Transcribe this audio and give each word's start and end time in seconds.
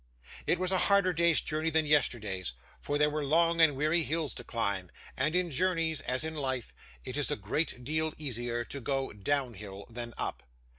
It 0.47 0.57
was 0.57 0.71
a 0.71 0.79
harder 0.89 1.13
day's 1.13 1.41
journey 1.41 1.69
than 1.69 1.85
yesterday's, 1.85 2.53
for 2.81 2.97
there 2.97 3.11
were 3.11 3.23
long 3.23 3.61
and 3.61 3.75
weary 3.75 4.01
hills 4.01 4.33
to 4.33 4.43
climb; 4.43 4.89
and 5.15 5.35
in 5.35 5.51
journeys, 5.51 6.01
as 6.01 6.23
in 6.23 6.33
life, 6.33 6.73
it 7.05 7.17
is 7.17 7.29
a 7.29 7.35
great 7.35 7.83
deal 7.83 8.11
easier 8.17 8.65
to 8.65 8.81
go 8.81 9.13
down 9.13 9.53
hill 9.53 9.85
than 9.91 10.15
up. 10.17 10.41